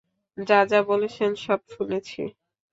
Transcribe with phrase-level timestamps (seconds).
[0.37, 2.21] যা বলেছেন সব শুনেছি!